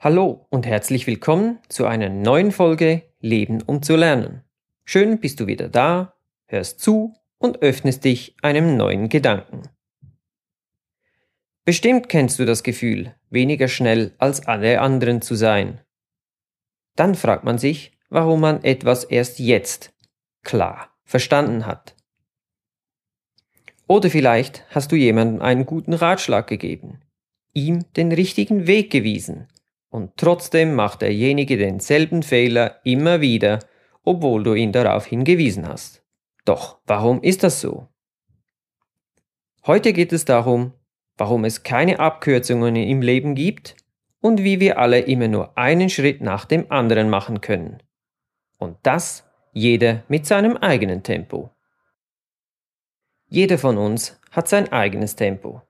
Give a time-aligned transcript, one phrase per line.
[0.00, 4.44] Hallo und herzlich willkommen zu einer neuen Folge Leben um zu lernen.
[4.84, 6.14] Schön bist du wieder da,
[6.46, 9.62] hörst zu und öffnest dich einem neuen Gedanken.
[11.64, 15.80] Bestimmt kennst du das Gefühl, weniger schnell als alle anderen zu sein.
[16.94, 19.92] Dann fragt man sich, warum man etwas erst jetzt
[20.44, 21.96] klar verstanden hat.
[23.88, 27.00] Oder vielleicht hast du jemandem einen guten Ratschlag gegeben,
[27.52, 29.48] ihm den richtigen Weg gewiesen
[29.90, 33.60] und trotzdem macht derjenige denselben Fehler immer wieder,
[34.04, 36.02] obwohl du ihn darauf hingewiesen hast.
[36.44, 37.88] Doch warum ist das so?
[39.66, 40.72] Heute geht es darum,
[41.16, 43.76] warum es keine Abkürzungen im Leben gibt
[44.20, 47.82] und wie wir alle immer nur einen Schritt nach dem anderen machen können.
[48.56, 51.50] Und das jeder mit seinem eigenen Tempo.
[53.26, 55.62] Jeder von uns hat sein eigenes Tempo.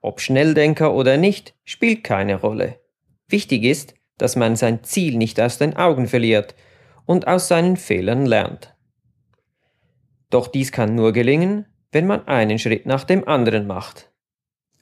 [0.00, 2.80] Ob Schnelldenker oder nicht, spielt keine Rolle.
[3.28, 6.54] Wichtig ist, dass man sein Ziel nicht aus den Augen verliert
[7.04, 8.74] und aus seinen Fehlern lernt.
[10.30, 14.10] Doch dies kann nur gelingen, wenn man einen Schritt nach dem anderen macht.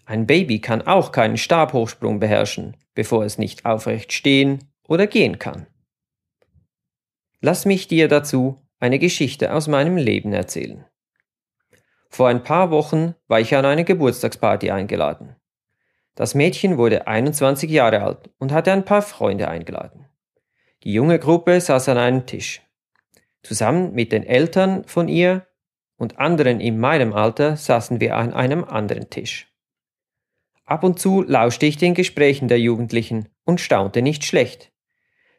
[0.06, 5.67] Ein Baby kann auch keinen Stabhochsprung beherrschen, bevor es nicht aufrecht stehen oder gehen kann.
[7.41, 10.84] Lass mich dir dazu eine Geschichte aus meinem Leben erzählen.
[12.09, 15.37] Vor ein paar Wochen war ich an eine Geburtstagsparty eingeladen.
[16.14, 20.06] Das Mädchen wurde 21 Jahre alt und hatte ein paar Freunde eingeladen.
[20.84, 22.62] Die junge Gruppe saß an einem Tisch.
[23.42, 25.46] Zusammen mit den Eltern von ihr
[25.96, 29.52] und anderen in meinem Alter saßen wir an einem anderen Tisch.
[30.64, 34.72] Ab und zu lauschte ich den Gesprächen der Jugendlichen und staunte nicht schlecht.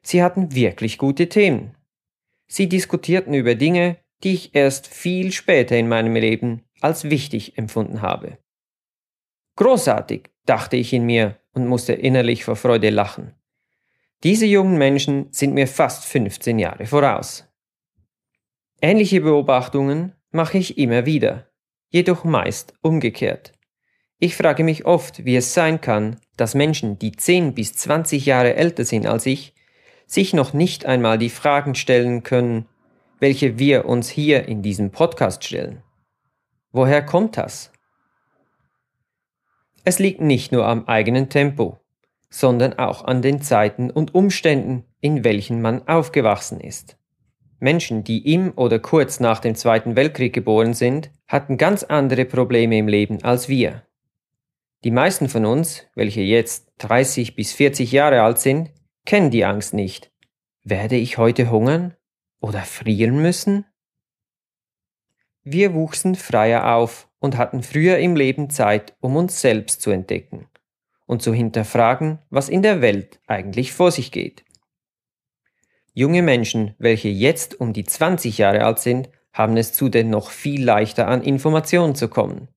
[0.01, 1.75] Sie hatten wirklich gute Themen.
[2.47, 8.01] Sie diskutierten über Dinge, die ich erst viel später in meinem Leben als wichtig empfunden
[8.01, 8.37] habe.
[9.55, 13.33] Großartig, dachte ich in mir und musste innerlich vor Freude lachen.
[14.23, 17.47] Diese jungen Menschen sind mir fast 15 Jahre voraus.
[18.81, 21.47] Ähnliche Beobachtungen mache ich immer wieder,
[21.89, 23.53] jedoch meist umgekehrt.
[24.20, 28.55] Ich frage mich oft, wie es sein kann, dass Menschen, die 10 bis 20 Jahre
[28.55, 29.53] älter sind als ich,
[30.08, 32.67] sich noch nicht einmal die Fragen stellen können,
[33.20, 35.81] welche wir uns hier in diesem Podcast stellen.
[36.71, 37.71] Woher kommt das?
[39.87, 41.77] Es liegt nicht nur am eigenen Tempo,
[42.31, 46.97] sondern auch an den Zeiten und Umständen, in welchen man aufgewachsen ist.
[47.59, 52.79] Menschen, die im oder kurz nach dem Zweiten Weltkrieg geboren sind, hatten ganz andere Probleme
[52.79, 53.83] im Leben als wir.
[54.83, 58.71] Die meisten von uns, welche jetzt 30 bis 40 Jahre alt sind,
[59.05, 60.11] kennen die Angst nicht.
[60.63, 61.93] Werde ich heute hungern
[62.39, 63.65] oder frieren müssen?
[65.43, 70.48] Wir wuchsen freier auf und hatten früher im Leben Zeit, um uns selbst zu entdecken
[71.05, 74.43] und zu hinterfragen, was in der Welt eigentlich vor sich geht.
[75.93, 80.64] Junge Menschen, welche jetzt um die 20 Jahre alt sind, haben es zudem noch viel
[80.64, 82.49] leichter an Informationen zu kommen.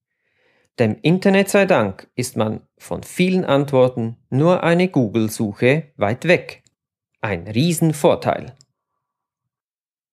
[0.79, 6.63] Dem Internet sei Dank ist man von vielen Antworten nur eine Google-Suche weit weg.
[7.21, 8.55] Ein Riesenvorteil.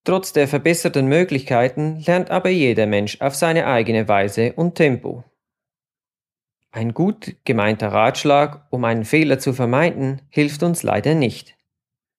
[0.06, 5.24] Trotz der verbesserten Möglichkeiten lernt aber jeder Mensch auf seine eigene Weise und Tempo.
[6.70, 11.56] Ein gut gemeinter Ratschlag, um einen Fehler zu vermeiden, hilft uns leider nicht.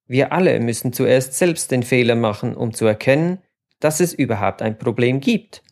[0.05, 3.39] Wir alle müssen zuerst selbst den Fehler machen, um zu erkennen,
[3.79, 5.63] dass es überhaupt ein Problem gibt.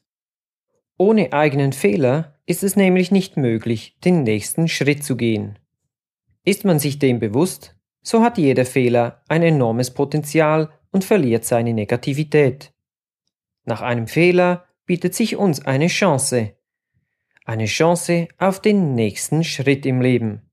[0.97, 5.59] Ohne eigenen Fehler ist es nämlich nicht möglich, den nächsten Schritt zu gehen.
[6.45, 11.73] Ist man sich dem bewusst, so hat jeder Fehler ein enormes Potenzial, und verliert seine
[11.73, 12.73] Negativität.
[13.66, 16.56] Nach einem Fehler bietet sich uns eine Chance.
[17.44, 20.50] Eine Chance auf den nächsten Schritt im Leben.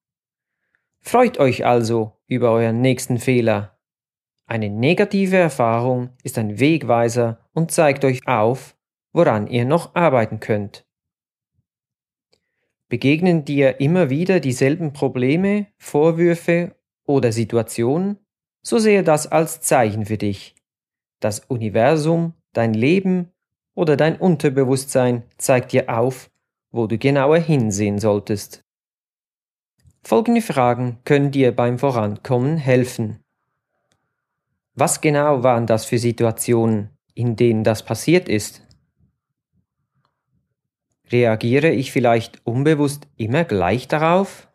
[1.00, 3.78] Freut euch also über euren nächsten Fehler.
[4.44, 8.76] Eine negative Erfahrung ist ein Wegweiser und zeigt euch auf,
[9.12, 10.84] woran ihr noch arbeiten könnt.
[12.88, 16.74] Begegnen dir immer wieder dieselben Probleme, Vorwürfe
[17.04, 18.18] oder Situationen?
[18.62, 20.54] So sehe das als Zeichen für dich.
[21.20, 23.30] Das Universum, dein Leben
[23.74, 26.30] oder dein Unterbewusstsein zeigt dir auf,
[26.70, 28.64] wo du genauer hinsehen solltest.
[30.02, 33.20] Folgende Fragen können dir beim Vorankommen helfen.
[34.74, 38.62] Was genau waren das für Situationen, in denen das passiert ist?
[41.10, 44.48] Reagiere ich vielleicht unbewusst immer gleich darauf?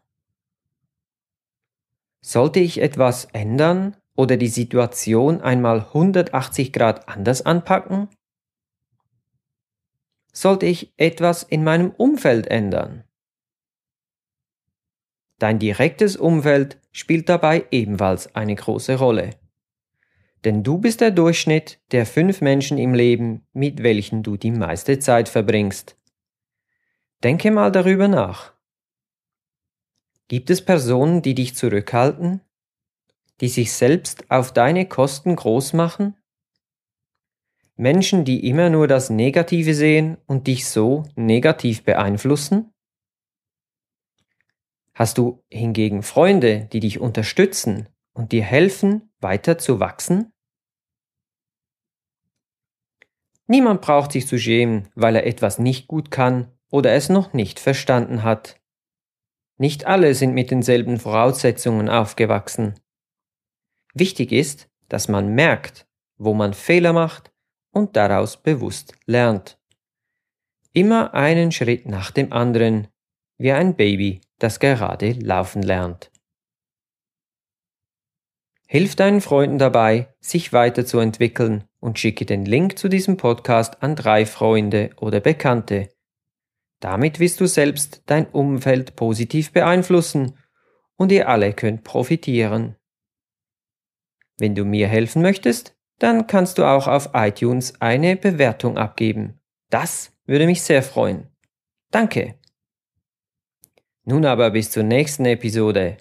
[2.30, 8.10] Sollte ich etwas ändern oder die Situation einmal 180 Grad anders anpacken?
[10.34, 13.06] Sollte ich etwas in meinem Umfeld ändern?
[15.40, 19.30] Dein direktes Umfeld spielt dabei ebenfalls eine große Rolle.
[20.44, 25.00] Denn du bist der Durchschnitt der fünf Menschen im Leben, mit welchen du die meiste
[25.00, 25.98] Zeit verbringst.
[27.24, 28.57] Denke mal darüber nach.
[30.30, 32.42] Gibt es Personen, die dich zurückhalten?
[33.40, 36.18] Die sich selbst auf deine Kosten groß machen?
[37.78, 42.74] Menschen, die immer nur das Negative sehen und dich so negativ beeinflussen?
[44.94, 50.34] Hast du hingegen Freunde, die dich unterstützen und dir helfen, weiter zu wachsen?
[53.46, 57.62] Niemand braucht sich zu schämen, weil er etwas nicht gut kann oder es noch nicht
[57.62, 58.57] verstanden hat.
[59.58, 62.80] Nicht alle sind mit denselben Voraussetzungen aufgewachsen.
[63.94, 65.88] Wichtig ist, dass man merkt,
[66.18, 67.32] wo man Fehler macht
[67.72, 69.60] und daraus bewusst lernt.
[70.74, 72.88] Immer einen Schritt nach dem anderen,
[73.38, 76.12] wie ein Baby, das gerade laufen lernt.
[78.68, 84.26] Hilf deinen Freunden dabei, sich weiterzuentwickeln und schicke den Link zu diesem Podcast an drei
[84.26, 85.90] Freunde oder Bekannte.
[86.80, 90.38] Damit wirst du selbst dein Umfeld positiv beeinflussen
[90.96, 92.76] und ihr alle könnt profitieren.
[94.38, 99.40] Wenn du mir helfen möchtest, dann kannst du auch auf iTunes eine Bewertung abgeben.
[99.70, 101.28] Das würde mich sehr freuen.
[101.92, 102.36] Danke.
[104.04, 105.98] Nun aber bis zur nächsten Episode.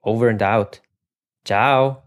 [0.00, 0.82] Over and out.
[1.44, 2.03] Ciao.